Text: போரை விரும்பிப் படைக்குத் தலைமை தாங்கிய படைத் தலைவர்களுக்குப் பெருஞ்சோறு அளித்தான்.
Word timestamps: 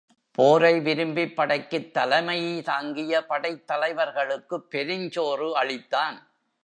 போரை 0.31 0.79
விரும்பிப் 0.79 1.35
படைக்குத் 1.35 1.93
தலைமை 1.93 2.61
தாங்கிய 2.61 3.25
படைத் 3.25 3.67
தலைவர்களுக்குப் 3.67 4.67
பெருஞ்சோறு 4.71 5.49
அளித்தான். 5.53 6.17